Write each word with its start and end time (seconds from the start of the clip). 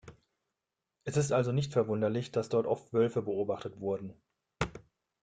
Es 1.03 1.15
ist 1.15 1.31
also 1.31 1.51
nicht 1.51 1.73
verwunderlich, 1.73 2.31
dass 2.31 2.49
dort 2.49 2.65
oft 2.65 2.91
Wölfe 2.91 3.21
beobachtet 3.21 3.79
wurden. 3.79 4.19